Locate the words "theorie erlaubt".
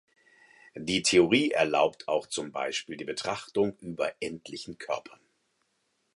1.03-2.07